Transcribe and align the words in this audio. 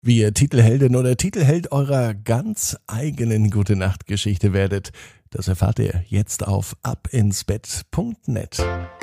Wie 0.00 0.18
ihr 0.18 0.32
Titelheldin 0.32 0.94
oder 0.94 1.16
Titelheld 1.16 1.72
eurer 1.72 2.14
ganz 2.14 2.76
eigenen 2.86 3.50
Gute 3.50 3.74
Nacht 3.74 4.06
Geschichte 4.06 4.52
werdet, 4.52 4.92
das 5.30 5.48
erfahrt 5.48 5.80
ihr 5.80 6.04
jetzt 6.06 6.46
auf 6.46 6.76
abinsbett.net. 6.82 8.60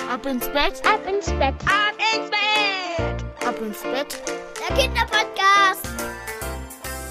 Ab 0.10 0.26
ins 0.26 0.46
Bett, 0.48 0.82
ab 0.86 1.02
ins 1.06 1.26
Bett, 1.32 1.56
ab 1.66 1.98
ins 2.14 2.30
Bett, 2.30 3.26
ab 3.46 3.56
ins 3.62 3.82
Bett. 3.82 4.22
Der 4.70 4.78
Kinderpodcast. 4.78 5.55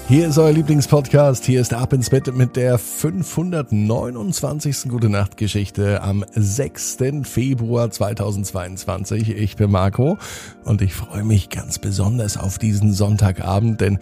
Hier 0.07 0.27
ist 0.27 0.37
euer 0.37 0.51
Lieblingspodcast. 0.51 1.45
Hier 1.45 1.61
ist 1.61 1.73
Ab 1.73 1.91
ins 1.91 2.11
Bett 2.11 2.31
mit 2.31 2.55
der 2.55 2.77
529. 2.77 4.87
Gute 4.87 5.09
Nacht 5.09 5.35
Geschichte 5.35 6.03
am 6.03 6.23
6. 6.31 6.97
Februar 7.23 7.89
2022. 7.89 9.35
Ich 9.35 9.55
bin 9.55 9.71
Marco 9.71 10.19
und 10.63 10.83
ich 10.83 10.93
freue 10.93 11.23
mich 11.23 11.49
ganz 11.49 11.79
besonders 11.79 12.37
auf 12.37 12.59
diesen 12.59 12.93
Sonntagabend, 12.93 13.81
denn 13.81 13.97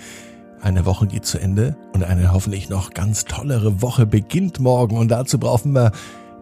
eine 0.62 0.86
Woche 0.86 1.08
geht 1.08 1.26
zu 1.26 1.40
Ende 1.40 1.78
und 1.94 2.04
eine 2.04 2.34
hoffentlich 2.34 2.68
noch 2.68 2.94
ganz 2.94 3.24
tollere 3.24 3.82
Woche 3.82 4.06
beginnt 4.06 4.60
morgen 4.60 4.98
und 4.98 5.08
dazu 5.08 5.40
brauchen 5.40 5.72
wir 5.72 5.94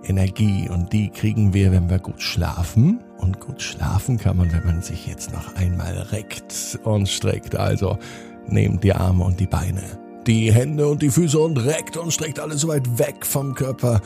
Energie 0.04 0.70
und 0.70 0.92
die 0.92 1.10
kriegen 1.10 1.54
wir, 1.54 1.72
wenn 1.72 1.88
wir 1.88 2.00
gut 2.00 2.24
schlafen. 2.24 3.00
Und 3.20 3.40
gut 3.40 3.62
schlafen 3.62 4.18
kann 4.18 4.38
man, 4.38 4.52
wenn 4.52 4.66
man 4.66 4.82
sich 4.82 5.06
jetzt 5.06 5.32
noch 5.32 5.56
einmal 5.56 5.96
reckt 6.12 6.80
und 6.84 7.08
streckt. 7.08 7.56
Also 7.56 8.00
Nehmt 8.48 8.84
die 8.84 8.94
Arme 8.94 9.24
und 9.24 9.40
die 9.40 9.48
Beine, 9.48 9.84
die 10.28 10.52
Hände 10.52 10.88
und 10.88 11.02
die 11.02 11.10
Füße 11.10 11.40
und 11.40 11.58
reckt 11.58 11.98
und 11.98 12.12
streckt 12.12 12.40
alles 12.40 12.62
so 12.62 12.68
weit 12.68 13.00
weg 13.00 13.26
vom 13.26 13.56
Körper. 13.56 14.02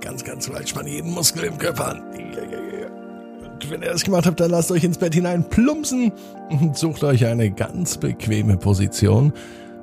Ganz, 0.00 0.24
ganz 0.24 0.50
weit 0.50 0.68
spannt 0.68 0.88
jeden 0.88 1.12
Muskel 1.12 1.44
im 1.44 1.58
Körper 1.58 1.90
an. 1.90 2.02
Und 2.02 3.70
wenn 3.70 3.82
ihr 3.82 3.92
das 3.92 4.02
gemacht 4.02 4.26
habt, 4.26 4.40
dann 4.40 4.50
lasst 4.50 4.72
euch 4.72 4.82
ins 4.82 4.98
Bett 4.98 5.14
hinein 5.14 5.48
plumpsen 5.48 6.12
und 6.50 6.76
sucht 6.76 7.04
euch 7.04 7.26
eine 7.26 7.50
ganz 7.50 7.98
bequeme 7.98 8.56
Position. 8.56 9.32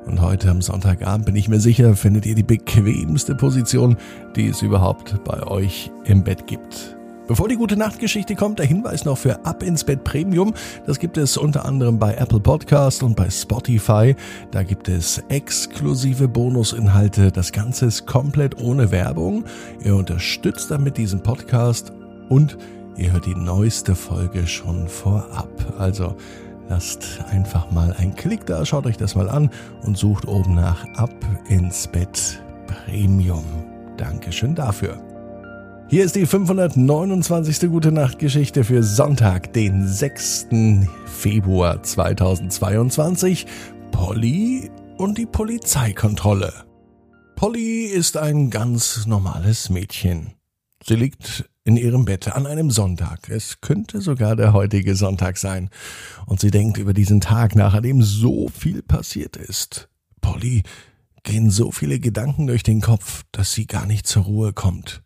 Und 0.06 0.22
heute 0.22 0.50
am 0.50 0.62
Sonntagabend 0.62 1.26
bin 1.26 1.36
ich 1.36 1.48
mir 1.48 1.60
sicher, 1.60 1.96
findet 1.96 2.26
ihr 2.26 2.36
die 2.36 2.44
bequemste 2.44 3.36
Position, 3.36 3.96
die 4.36 4.48
es 4.48 4.62
überhaupt 4.62 5.24
bei 5.24 5.44
euch 5.44 5.92
im 6.06 6.24
Bett 6.24 6.48
gibt. 6.48 6.99
Bevor 7.30 7.48
die 7.48 7.58
gute 7.58 7.78
Nachtgeschichte 7.78 8.34
kommt, 8.36 8.58
der 8.58 8.66
Hinweis 8.66 9.06
noch 9.06 9.20
für 9.20 9.46
Ab 9.46 9.62
ins 9.62 9.84
Bett 9.84 10.04
Premium. 10.04 10.52
Das 10.88 10.98
gibt 10.98 11.16
es 11.16 11.38
unter 11.38 11.64
anderem 11.64 12.00
bei 12.00 12.16
Apple 12.16 12.40
Podcast 12.40 13.04
und 13.04 13.16
bei 13.16 13.30
Spotify. 13.30 14.16
Da 14.50 14.64
gibt 14.64 14.90
es 14.90 15.20
exklusive 15.30 16.28
Bonusinhalte. 16.28 17.32
Das 17.32 17.52
Ganze 17.52 17.86
ist 17.86 18.08
komplett 18.08 18.60
ohne 18.60 18.90
Werbung. 18.90 19.44
Ihr 19.84 19.96
unterstützt 19.96 20.72
damit 20.72 20.98
diesen 20.98 21.22
Podcast 21.22 21.94
und 22.30 22.58
ihr 22.98 23.12
hört 23.12 23.28
die 23.28 23.36
neueste 23.36 23.94
Folge 23.94 24.48
schon 24.48 24.88
vorab. 24.88 25.52
Also 25.78 26.16
lasst 26.68 27.24
einfach 27.30 27.70
mal 27.70 27.94
einen 27.94 28.16
Klick 28.16 28.48
da, 28.48 28.66
schaut 28.66 28.88
euch 28.88 28.98
das 28.98 29.14
mal 29.14 29.30
an 29.30 29.52
und 29.84 30.00
sucht 30.00 30.28
oben 30.28 30.56
nach 30.56 30.84
Ab 30.96 31.14
ins 31.48 31.86
Bett 31.86 32.42
Premium. 32.66 33.46
Dankeschön 33.98 34.56
dafür. 34.56 35.09
Hier 35.92 36.06
ist 36.06 36.16
die 36.16 36.28
529. 36.28 37.68
Gute 37.68 37.92
Nacht 37.92 38.20
Geschichte 38.20 38.64
für 38.64 38.84
Sonntag, 38.84 39.54
den 39.54 39.88
6. 39.88 40.50
Februar 41.08 41.82
2022. 41.82 43.48
Polly 43.92 44.70
und 45.00 45.18
die 45.18 45.26
Polizeikontrolle. 45.26 46.54
Polly 47.36 47.86
ist 47.86 48.18
ein 48.18 48.52
ganz 48.52 49.08
normales 49.08 49.72
Mädchen. 49.72 50.36
Sie 50.86 50.94
liegt 50.94 51.50
in 51.64 51.76
ihrem 51.76 52.06
Bett 52.06 52.36
an 52.36 52.46
einem 52.46 52.70
Sonntag. 52.70 53.28
Es 53.28 53.60
könnte 53.60 54.00
sogar 54.00 54.36
der 54.36 54.54
heutige 54.54 54.96
Sonntag 54.96 55.38
sein. 55.38 55.72
Und 56.28 56.40
sie 56.40 56.52
denkt 56.52 56.78
über 56.78 56.94
diesen 56.94 57.20
Tag 57.20 57.56
nach, 57.56 57.74
an 57.74 57.82
dem 57.82 58.04
so 58.04 58.48
viel 58.50 58.84
passiert 58.84 59.38
ist. 59.38 59.90
Polly 60.22 60.62
gehen 61.24 61.50
so 61.50 61.72
viele 61.72 62.00
Gedanken 62.00 62.46
durch 62.46 62.62
den 62.62 62.80
Kopf, 62.80 63.24
dass 63.32 63.54
sie 63.54 63.66
gar 63.66 63.88
nicht 63.88 64.06
zur 64.06 64.26
Ruhe 64.26 64.54
kommt. 64.54 65.02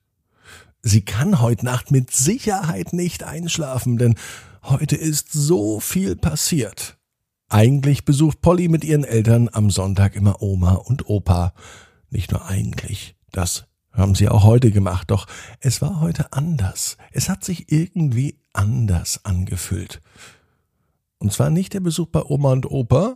Sie 0.86 1.06
kann 1.06 1.40
heute 1.40 1.64
Nacht 1.64 1.92
mit 1.92 2.12
Sicherheit 2.12 2.92
nicht 2.92 3.24
einschlafen, 3.24 3.98
denn 3.98 4.16
heute 4.64 4.98
ist 4.98 5.32
so 5.32 5.80
viel 5.80 6.18
passiert. 6.18 6.98
Eigentlich 7.48 8.04
besucht 8.04 8.42
Polly 8.42 8.68
mit 8.68 8.84
ihren 8.84 9.06
Eltern 9.06 9.50
am 9.54 9.70
Sonntag 9.70 10.14
immer 10.18 10.42
Oma 10.42 10.74
und 10.74 11.08
Opa. 11.08 11.54
Nicht 12.10 12.34
nur 12.34 12.46
eigentlich, 12.46 13.16
das 13.32 13.64
haben 13.94 14.14
sie 14.14 14.28
auch 14.28 14.44
heute 14.44 14.72
gemacht, 14.72 15.10
doch 15.10 15.26
es 15.62 15.82
war 15.82 16.02
heute 16.02 16.34
anders. 16.34 16.98
Es 17.14 17.30
hat 17.30 17.46
sich 17.46 17.72
irgendwie 17.72 18.42
anders 18.52 19.24
angefühlt. 19.24 20.02
Und 21.18 21.32
zwar 21.32 21.50
nicht 21.50 21.74
der 21.74 21.80
Besuch 21.80 22.08
bei 22.08 22.24
Oma 22.24 22.52
und 22.52 22.70
Opa, 22.70 23.16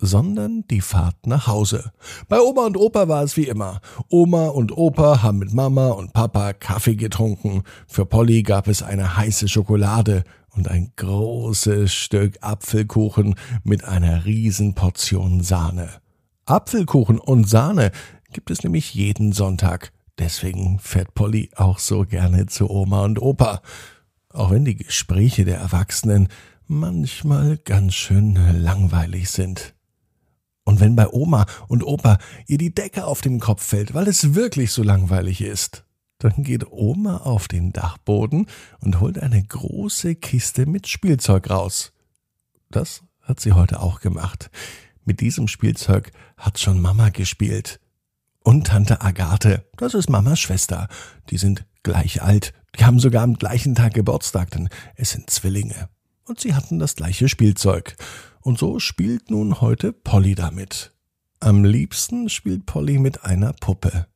sondern 0.00 0.64
die 0.68 0.80
Fahrt 0.80 1.26
nach 1.26 1.46
Hause. 1.46 1.92
Bei 2.28 2.40
Oma 2.40 2.66
und 2.66 2.76
Opa 2.76 3.08
war 3.08 3.22
es 3.22 3.36
wie 3.36 3.46
immer. 3.46 3.80
Oma 4.08 4.48
und 4.48 4.76
Opa 4.76 5.22
haben 5.22 5.38
mit 5.38 5.52
Mama 5.52 5.88
und 5.90 6.12
Papa 6.12 6.52
Kaffee 6.52 6.96
getrunken. 6.96 7.62
Für 7.86 8.06
Polly 8.06 8.42
gab 8.42 8.66
es 8.68 8.82
eine 8.82 9.16
heiße 9.16 9.48
Schokolade 9.48 10.24
und 10.54 10.68
ein 10.68 10.92
großes 10.96 11.92
Stück 11.92 12.38
Apfelkuchen 12.40 13.34
mit 13.62 13.84
einer 13.84 14.24
riesen 14.24 14.74
Portion 14.74 15.42
Sahne. 15.42 15.88
Apfelkuchen 16.46 17.18
und 17.18 17.48
Sahne 17.48 17.92
gibt 18.32 18.50
es 18.50 18.62
nämlich 18.62 18.94
jeden 18.94 19.32
Sonntag. 19.32 19.92
Deswegen 20.18 20.78
fährt 20.78 21.14
Polly 21.14 21.50
auch 21.56 21.78
so 21.78 22.04
gerne 22.04 22.46
zu 22.46 22.68
Oma 22.70 23.04
und 23.04 23.20
Opa. 23.20 23.62
Auch 24.32 24.50
wenn 24.50 24.64
die 24.64 24.76
Gespräche 24.76 25.44
der 25.44 25.58
Erwachsenen 25.58 26.28
manchmal 26.66 27.58
ganz 27.58 27.94
schön 27.94 28.38
langweilig 28.62 29.30
sind. 29.30 29.74
Und 30.64 30.80
wenn 30.80 30.96
bei 30.96 31.08
Oma 31.08 31.46
und 31.68 31.82
Opa 31.82 32.18
ihr 32.46 32.58
die 32.58 32.74
Decke 32.74 33.06
auf 33.06 33.20
den 33.20 33.40
Kopf 33.40 33.64
fällt, 33.64 33.94
weil 33.94 34.08
es 34.08 34.34
wirklich 34.34 34.72
so 34.72 34.82
langweilig 34.82 35.40
ist, 35.40 35.84
dann 36.18 36.42
geht 36.42 36.70
Oma 36.70 37.18
auf 37.18 37.48
den 37.48 37.72
Dachboden 37.72 38.46
und 38.80 39.00
holt 39.00 39.18
eine 39.18 39.42
große 39.42 40.14
Kiste 40.16 40.66
mit 40.66 40.86
Spielzeug 40.86 41.48
raus. 41.48 41.92
Das 42.70 43.02
hat 43.22 43.40
sie 43.40 43.52
heute 43.52 43.80
auch 43.80 44.00
gemacht. 44.00 44.50
Mit 45.04 45.20
diesem 45.20 45.48
Spielzeug 45.48 46.12
hat 46.36 46.58
schon 46.58 46.80
Mama 46.80 47.08
gespielt. 47.08 47.80
Und 48.42 48.68
Tante 48.68 49.00
Agathe, 49.00 49.64
das 49.76 49.94
ist 49.94 50.08
Mamas 50.08 50.40
Schwester. 50.40 50.88
Die 51.30 51.38
sind 51.38 51.64
gleich 51.82 52.22
alt. 52.22 52.52
Die 52.78 52.84
haben 52.84 52.98
sogar 52.98 53.22
am 53.22 53.34
gleichen 53.34 53.74
Tag 53.74 53.94
Geburtstag, 53.94 54.50
denn 54.50 54.68
es 54.96 55.10
sind 55.10 55.30
Zwillinge. 55.30 55.88
Und 56.24 56.40
sie 56.40 56.54
hatten 56.54 56.78
das 56.78 56.96
gleiche 56.96 57.28
Spielzeug. 57.28 57.96
Und 58.42 58.58
so 58.58 58.78
spielt 58.78 59.30
nun 59.30 59.60
heute 59.60 59.92
Polly 59.92 60.34
damit. 60.34 60.92
Am 61.40 61.64
liebsten 61.64 62.28
spielt 62.28 62.66
Polly 62.66 62.98
mit 62.98 63.24
einer 63.24 63.52
Puppe. 63.52 64.06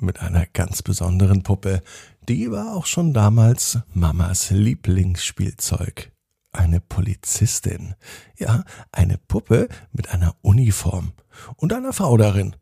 Mit 0.00 0.20
einer 0.20 0.46
ganz 0.46 0.82
besonderen 0.82 1.42
Puppe. 1.42 1.82
Die 2.28 2.50
war 2.50 2.74
auch 2.74 2.86
schon 2.86 3.12
damals 3.12 3.78
Mamas 3.92 4.50
Lieblingsspielzeug. 4.50 6.12
Eine 6.52 6.80
Polizistin. 6.80 7.94
Ja, 8.38 8.64
eine 8.92 9.18
Puppe 9.18 9.68
mit 9.92 10.10
einer 10.10 10.36
Uniform. 10.42 11.12
Und 11.56 11.72
einer 11.72 11.92
Frau 11.92 12.16
darin, 12.16 12.54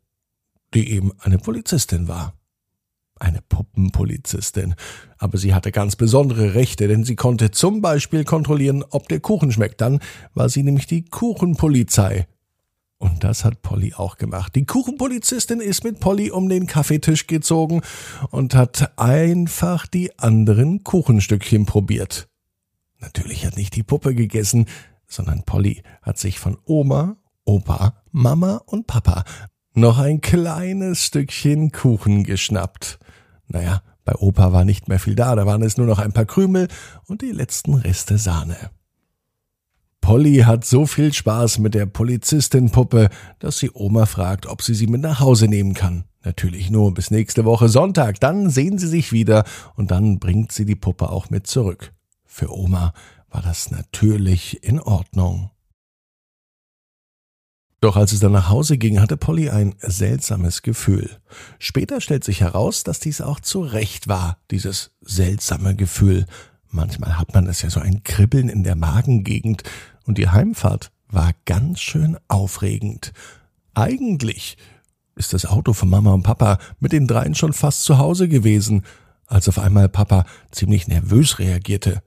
die 0.72 0.90
eben 0.90 1.12
eine 1.20 1.38
Polizistin 1.38 2.08
war 2.08 2.34
eine 3.22 3.40
Puppenpolizistin. 3.48 4.74
Aber 5.18 5.38
sie 5.38 5.54
hatte 5.54 5.72
ganz 5.72 5.96
besondere 5.96 6.54
Rechte, 6.54 6.88
denn 6.88 7.04
sie 7.04 7.16
konnte 7.16 7.50
zum 7.50 7.80
Beispiel 7.80 8.24
kontrollieren, 8.24 8.84
ob 8.90 9.08
der 9.08 9.20
Kuchen 9.20 9.52
schmeckt. 9.52 9.80
Dann 9.80 10.00
war 10.34 10.48
sie 10.48 10.62
nämlich 10.62 10.86
die 10.86 11.04
Kuchenpolizei. 11.04 12.26
Und 12.98 13.24
das 13.24 13.44
hat 13.44 13.62
Polly 13.62 13.94
auch 13.94 14.16
gemacht. 14.16 14.54
Die 14.54 14.64
Kuchenpolizistin 14.64 15.60
ist 15.60 15.82
mit 15.82 15.98
Polly 15.98 16.30
um 16.30 16.48
den 16.48 16.66
Kaffeetisch 16.66 17.26
gezogen 17.26 17.82
und 18.30 18.54
hat 18.54 18.96
einfach 18.96 19.86
die 19.86 20.16
anderen 20.18 20.84
Kuchenstückchen 20.84 21.66
probiert. 21.66 22.28
Natürlich 23.00 23.44
hat 23.44 23.56
nicht 23.56 23.74
die 23.74 23.82
Puppe 23.82 24.14
gegessen, 24.14 24.66
sondern 25.08 25.42
Polly 25.42 25.82
hat 26.00 26.18
sich 26.18 26.38
von 26.38 26.58
Oma, 26.64 27.16
Opa, 27.44 28.02
Mama 28.12 28.62
und 28.66 28.86
Papa 28.86 29.24
noch 29.74 29.98
ein 29.98 30.20
kleines 30.20 31.06
Stückchen 31.06 31.72
Kuchen 31.72 32.24
geschnappt. 32.24 32.98
Naja, 33.52 33.82
bei 34.04 34.14
Opa 34.14 34.52
war 34.52 34.64
nicht 34.64 34.88
mehr 34.88 34.98
viel 34.98 35.14
da, 35.14 35.36
da 35.36 35.46
waren 35.46 35.62
es 35.62 35.76
nur 35.76 35.86
noch 35.86 35.98
ein 35.98 36.12
paar 36.12 36.24
Krümel 36.24 36.68
und 37.06 37.20
die 37.22 37.32
letzten 37.32 37.74
Reste 37.74 38.16
Sahne. 38.18 38.56
Polly 40.00 40.38
hat 40.38 40.64
so 40.64 40.86
viel 40.86 41.12
Spaß 41.12 41.58
mit 41.58 41.74
der 41.74 41.86
Polizistin-Puppe, 41.86 43.08
dass 43.38 43.58
sie 43.58 43.70
Oma 43.72 44.06
fragt, 44.06 44.46
ob 44.46 44.62
sie 44.62 44.74
sie 44.74 44.88
mit 44.88 45.02
nach 45.02 45.20
Hause 45.20 45.46
nehmen 45.46 45.74
kann. 45.74 46.04
Natürlich 46.24 46.70
nur 46.70 46.92
bis 46.92 47.10
nächste 47.10 47.44
Woche 47.44 47.68
Sonntag, 47.68 48.18
dann 48.18 48.50
sehen 48.50 48.78
sie 48.78 48.88
sich 48.88 49.12
wieder 49.12 49.44
und 49.76 49.90
dann 49.90 50.18
bringt 50.18 50.50
sie 50.50 50.64
die 50.64 50.74
Puppe 50.74 51.10
auch 51.10 51.30
mit 51.30 51.46
zurück. 51.46 51.92
Für 52.24 52.52
Oma 52.52 52.94
war 53.30 53.42
das 53.42 53.70
natürlich 53.70 54.64
in 54.64 54.80
Ordnung. 54.80 55.51
Doch 57.82 57.96
als 57.96 58.12
es 58.12 58.20
dann 58.20 58.30
nach 58.30 58.48
Hause 58.48 58.78
ging, 58.78 59.00
hatte 59.00 59.16
Polly 59.16 59.50
ein 59.50 59.74
seltsames 59.80 60.62
Gefühl. 60.62 61.10
Später 61.58 62.00
stellt 62.00 62.22
sich 62.22 62.40
heraus, 62.40 62.84
dass 62.84 63.00
dies 63.00 63.20
auch 63.20 63.40
zu 63.40 63.60
Recht 63.60 64.06
war, 64.06 64.38
dieses 64.52 64.92
seltsame 65.00 65.74
Gefühl. 65.74 66.26
Manchmal 66.68 67.18
hat 67.18 67.34
man 67.34 67.48
es 67.48 67.60
ja 67.60 67.70
so 67.70 67.80
ein 67.80 68.04
Kribbeln 68.04 68.48
in 68.48 68.62
der 68.62 68.76
Magengegend 68.76 69.64
und 70.06 70.16
die 70.16 70.28
Heimfahrt 70.28 70.92
war 71.08 71.32
ganz 71.44 71.80
schön 71.80 72.16
aufregend. 72.28 73.12
Eigentlich 73.74 74.56
ist 75.16 75.32
das 75.32 75.44
Auto 75.44 75.72
von 75.72 75.90
Mama 75.90 76.12
und 76.12 76.22
Papa 76.22 76.58
mit 76.78 76.92
den 76.92 77.08
dreien 77.08 77.34
schon 77.34 77.52
fast 77.52 77.82
zu 77.82 77.98
Hause 77.98 78.28
gewesen, 78.28 78.84
als 79.26 79.48
auf 79.48 79.58
einmal 79.58 79.88
Papa 79.88 80.24
ziemlich 80.52 80.86
nervös 80.86 81.40
reagierte. 81.40 82.00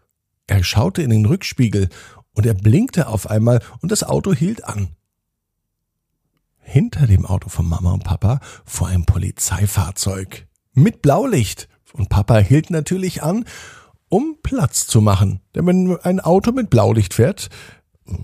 Er 0.48 0.64
schaute 0.64 1.02
in 1.02 1.10
den 1.10 1.26
Rückspiegel 1.26 1.90
und 2.32 2.46
er 2.46 2.54
blinkte 2.54 3.10
auf 3.10 3.30
einmal 3.30 3.62
und 3.82 3.92
das 3.92 4.06
Auto 4.06 4.34
hielt 4.34 4.64
an. 4.64 4.96
Hinter 6.68 7.06
dem 7.06 7.28
Auto 7.28 7.48
von 7.48 7.70
Mama 7.70 7.94
und 7.94 8.04
Papa 8.04 8.40
fuhr 8.66 8.88
ein 8.88 9.06
Polizeifahrzeug 9.06 10.48
mit 10.74 11.04
Blaulicht 11.04 11.70
und 11.94 12.10
Papa 12.10 12.40
hielt 12.40 12.72
natürlich 12.72 13.22
an, 13.22 13.46
um 14.10 14.38
Platz 14.42 14.88
zu 14.88 15.00
machen. 15.00 15.42
Denn 15.54 15.68
wenn 15.68 15.96
ein 16.02 16.20
Auto 16.20 16.52
mit 16.52 16.72
Blaulicht 16.72 17.14
fährt, 17.14 17.50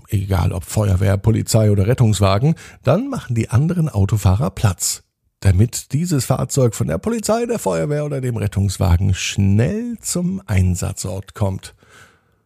egal 0.08 0.52
ob 0.52 0.64
Feuerwehr, 0.64 1.16
Polizei 1.18 1.70
oder 1.70 1.86
Rettungswagen, 1.86 2.56
dann 2.82 3.08
machen 3.08 3.36
die 3.36 3.48
anderen 3.48 3.88
Autofahrer 3.88 4.50
Platz, 4.50 5.04
damit 5.38 5.92
dieses 5.92 6.24
Fahrzeug 6.24 6.74
von 6.74 6.88
der 6.88 6.98
Polizei, 6.98 7.46
der 7.46 7.60
Feuerwehr 7.60 8.04
oder 8.04 8.20
dem 8.20 8.36
Rettungswagen 8.36 9.14
schnell 9.14 9.98
zum 10.00 10.42
Einsatzort 10.46 11.34
kommt. 11.34 11.74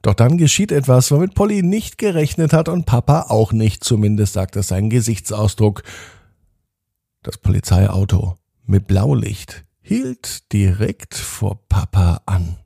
Doch 0.06 0.14
dann 0.14 0.38
geschieht 0.38 0.70
etwas, 0.70 1.11
womit 1.11 1.35
Polly 1.35 1.64
nicht 1.64 1.99
gerechnet 1.99 2.53
hat 2.53 2.69
und 2.69 2.87
Papa 2.87 3.23
auch 3.23 3.53
nicht, 3.53 3.82
zumindest 3.82 4.35
sagt 4.35 4.55
es 4.55 4.69
sein 4.69 4.88
Gesichtsausdruck. 4.88 5.82
Das 7.25 7.38
Polizeiauto 7.38 8.37
mit 8.67 8.87
Blaulicht 8.87 9.64
hielt 9.82 10.53
direkt 10.53 11.17
vor 11.17 11.58
Papa 11.69 12.20
an. 12.25 12.56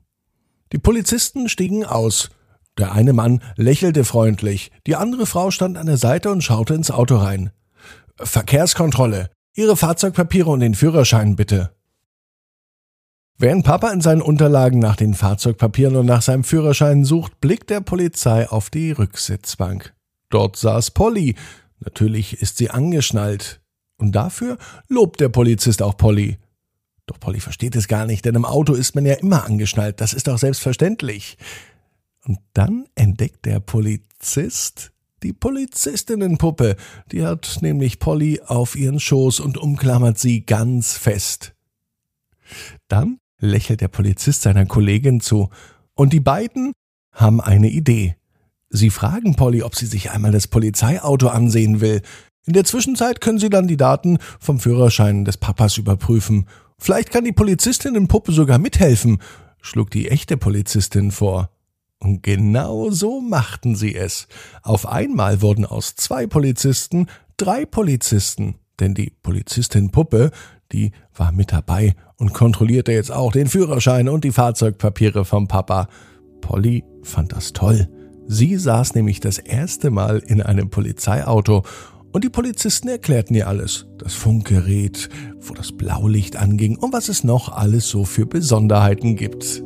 Die 0.71 0.77
Polizisten 0.77 1.49
stiegen 1.49 1.83
aus, 1.83 2.29
der 2.77 2.91
eine 2.91 3.11
Mann 3.11 3.41
lächelte 3.55 4.03
freundlich, 4.03 4.71
die 4.85 4.95
andere 4.95 5.25
Frau 5.25 5.49
stand 5.49 5.79
an 5.79 5.87
der 5.87 5.97
Seite 5.97 6.29
und 6.29 6.43
schaute 6.43 6.75
ins 6.75 6.91
Auto 6.91 7.15
rein. 7.15 7.49
Verkehrskontrolle. 8.17 9.31
Ihre 9.55 9.75
Fahrzeugpapiere 9.75 10.51
und 10.51 10.59
den 10.59 10.75
Führerschein 10.75 11.35
bitte. 11.35 11.71
Während 13.41 13.65
Papa 13.65 13.89
in 13.89 14.01
seinen 14.01 14.21
Unterlagen 14.21 14.77
nach 14.77 14.95
den 14.95 15.15
Fahrzeugpapieren 15.15 15.95
und 15.95 16.05
nach 16.05 16.21
seinem 16.21 16.43
Führerschein 16.43 17.03
sucht, 17.03 17.41
blickt 17.41 17.71
der 17.71 17.81
Polizei 17.81 18.47
auf 18.47 18.69
die 18.69 18.91
Rücksitzbank. 18.91 19.95
Dort 20.29 20.57
saß 20.57 20.91
Polly. 20.91 21.33
Natürlich 21.79 22.39
ist 22.39 22.57
sie 22.57 22.69
angeschnallt. 22.69 23.59
Und 23.97 24.11
dafür 24.11 24.59
lobt 24.89 25.21
der 25.21 25.29
Polizist 25.29 25.81
auch 25.81 25.97
Polly. 25.97 26.37
Doch 27.07 27.19
Polly 27.19 27.39
versteht 27.39 27.75
es 27.75 27.87
gar 27.87 28.05
nicht, 28.05 28.25
denn 28.25 28.35
im 28.35 28.45
Auto 28.45 28.75
ist 28.75 28.93
man 28.93 29.07
ja 29.07 29.15
immer 29.15 29.43
angeschnallt. 29.43 30.01
Das 30.01 30.13
ist 30.13 30.27
doch 30.27 30.37
selbstverständlich. 30.37 31.39
Und 32.27 32.37
dann 32.53 32.85
entdeckt 32.93 33.47
der 33.47 33.59
Polizist 33.59 34.91
die 35.23 35.33
Polizistinnenpuppe. 35.33 36.75
Die 37.11 37.25
hat 37.25 37.57
nämlich 37.61 37.97
Polly 37.97 38.39
auf 38.45 38.75
ihren 38.75 38.99
Schoß 38.99 39.39
und 39.39 39.57
umklammert 39.57 40.19
sie 40.19 40.45
ganz 40.45 40.95
fest. 40.95 41.55
Dann 42.87 43.17
lächelt 43.41 43.81
der 43.81 43.89
Polizist 43.89 44.43
seiner 44.43 44.65
Kollegin 44.65 45.19
zu. 45.19 45.49
Und 45.93 46.13
die 46.13 46.21
beiden 46.21 46.71
haben 47.11 47.41
eine 47.41 47.69
Idee. 47.69 48.15
Sie 48.69 48.89
fragen 48.89 49.35
Polly, 49.35 49.63
ob 49.63 49.75
sie 49.75 49.85
sich 49.85 50.11
einmal 50.11 50.31
das 50.31 50.47
Polizeiauto 50.47 51.27
ansehen 51.27 51.81
will. 51.81 52.01
In 52.45 52.53
der 52.53 52.63
Zwischenzeit 52.63 53.19
können 53.19 53.39
sie 53.39 53.49
dann 53.49 53.67
die 53.67 53.77
Daten 53.77 54.17
vom 54.39 54.59
Führerschein 54.59 55.25
des 55.25 55.37
Papas 55.37 55.77
überprüfen. 55.77 56.47
Vielleicht 56.79 57.11
kann 57.11 57.25
die 57.25 57.33
Polizistinnenpuppe 57.33 58.31
sogar 58.31 58.57
mithelfen, 58.57 59.21
schlug 59.61 59.91
die 59.91 60.09
echte 60.09 60.37
Polizistin 60.37 61.11
vor. 61.11 61.51
Und 61.99 62.23
genau 62.23 62.89
so 62.89 63.21
machten 63.21 63.75
sie 63.75 63.93
es. 63.93 64.27
Auf 64.63 64.87
einmal 64.87 65.41
wurden 65.41 65.65
aus 65.65 65.95
zwei 65.95 66.25
Polizisten 66.25 67.07
drei 67.37 67.65
Polizisten, 67.65 68.55
denn 68.79 68.95
die 68.95 69.11
Polizistin 69.21 69.91
Puppe, 69.91 70.31
die 70.71 70.91
war 71.15 71.31
mit 71.31 71.51
dabei 71.51 71.95
und 72.17 72.33
kontrollierte 72.33 72.91
jetzt 72.91 73.11
auch 73.11 73.31
den 73.31 73.47
Führerschein 73.47 74.09
und 74.09 74.23
die 74.23 74.31
Fahrzeugpapiere 74.31 75.25
vom 75.25 75.47
Papa. 75.47 75.87
Polly 76.41 76.83
fand 77.03 77.31
das 77.33 77.53
toll. 77.53 77.87
Sie 78.27 78.55
saß 78.55 78.95
nämlich 78.95 79.19
das 79.19 79.39
erste 79.39 79.89
Mal 79.89 80.19
in 80.19 80.41
einem 80.41 80.69
Polizeiauto 80.69 81.63
und 82.13 82.23
die 82.23 82.29
Polizisten 82.29 82.89
erklärten 82.89 83.35
ihr 83.35 83.47
alles. 83.47 83.87
Das 83.97 84.13
Funkgerät, 84.13 85.09
wo 85.39 85.53
das 85.53 85.71
Blaulicht 85.71 86.35
anging 86.35 86.77
und 86.77 86.93
was 86.93 87.09
es 87.09 87.23
noch 87.23 87.49
alles 87.49 87.89
so 87.89 88.03
für 88.03 88.25
Besonderheiten 88.25 89.15
gibt. 89.15 89.63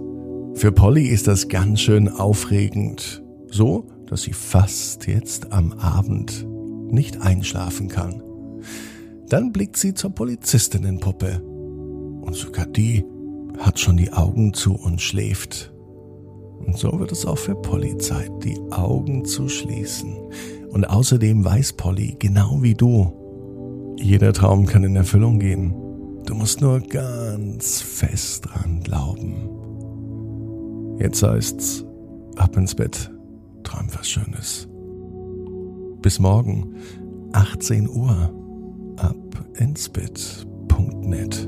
Für 0.54 0.72
Polly 0.72 1.08
ist 1.08 1.28
das 1.28 1.48
ganz 1.48 1.82
schön 1.82 2.08
aufregend. 2.08 3.24
So, 3.50 3.88
dass 4.08 4.24
sie 4.24 4.34
fast 4.34 5.08
jetzt 5.08 5.52
am 5.52 5.74
Abend 5.74 6.46
nicht 6.92 7.22
einschlafen 7.22 7.88
kann. 7.88 8.22
Dann 9.30 9.52
blickt 9.52 9.78
sie 9.78 9.94
zur 9.94 10.12
Polizistinnenpuppe. 10.12 11.42
Und 11.42 12.36
sogar 12.36 12.66
die 12.66 13.04
hat 13.60 13.80
schon 13.80 13.98
die 13.98 14.12
Augen 14.12 14.54
zu 14.54 14.76
und 14.76 15.02
schläft. 15.02 15.74
Und 16.60 16.78
so 16.78 17.00
wird 17.00 17.12
es 17.12 17.26
auch 17.26 17.38
für 17.38 17.56
Polly 17.56 17.98
Zeit, 17.98 18.32
die 18.44 18.60
Augen 18.72 19.26
zu 19.26 19.48
schließen. 19.50 20.16
Und 20.70 20.86
außerdem 20.86 21.44
weiß 21.46 21.74
Polly, 21.74 22.16
genau 22.20 22.62
wie 22.62 22.74
du, 22.74 23.96
jeder 23.98 24.34
Traum 24.34 24.66
kann 24.66 24.84
in 24.84 24.96
Erfüllung 24.96 25.40
gehen. 25.40 25.74
Du 26.26 26.36
musst 26.36 26.62
nur 26.62 26.80
ganz 26.80 27.82
fest 27.82 28.46
dran 28.46 28.82
glauben. 28.84 29.50
Jetzt 31.00 31.24
heißt's, 31.24 31.86
ab 32.36 32.58
ins 32.58 32.76
Bett, 32.76 33.12
träum 33.64 33.88
was 33.94 34.10
Schönes. 34.10 34.68
Bis 36.02 36.20
morgen, 36.20 36.76
18 37.34 37.88
Uhr, 37.90 38.34
ab 38.98 39.46
ins 39.58 39.90
Bett.net. 39.90 41.48